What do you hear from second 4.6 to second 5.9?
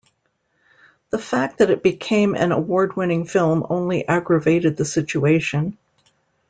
the situation.